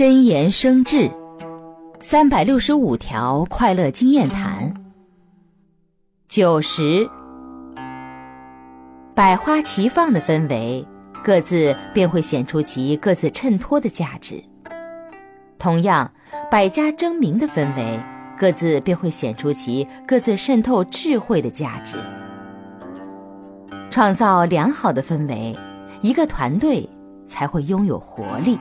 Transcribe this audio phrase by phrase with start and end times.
[0.00, 1.10] 真言生智
[2.00, 4.72] 三百六十五条快乐经验谈。
[6.26, 7.06] 九十
[9.14, 10.82] 百花齐放的氛围
[11.22, 14.42] 各自便会显出其各自衬托的价值。
[15.58, 16.10] 同样
[16.50, 18.00] 百家争鸣的氛围
[18.38, 21.98] 各自便会显出其各自渗透智慧的价值。
[23.90, 25.54] 创造良好的氛围
[26.00, 26.88] 一个团队
[27.26, 28.58] 才会拥有活力。